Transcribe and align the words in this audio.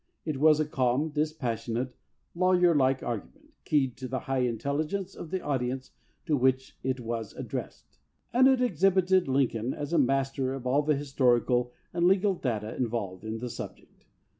It 0.25 0.39
was 0.39 0.59
a 0.59 0.65
calm, 0.65 1.11
dispas 1.11 1.61
sionate, 1.67 1.91
lawyer 2.33 2.73
like 2.73 3.03
argument, 3.03 3.53
keyed 3.65 3.95
to 3.97 4.07
the 4.07 4.21
high 4.21 4.39
intelligence 4.39 5.13
of 5.13 5.29
the 5.29 5.41
audience 5.43 5.91
to 6.25 6.35
which 6.35 6.75
it 6.81 6.99
was 6.99 7.35
ad 7.37 7.47
dressed, 7.49 7.99
and 8.33 8.47
it 8.47 8.61
exhibited 8.61 9.27
Lincoln 9.27 9.75
as 9.75 9.93
a 9.93 9.99
master 9.99 10.55
of 10.55 10.65
all 10.65 10.81
the 10.81 10.95
historical 10.95 11.71
and 11.93 12.07
legal 12.07 12.33
data 12.33 12.75
involved 12.75 13.23
in 13.23 13.37
the 13.37 13.49
subject. 13.51 14.07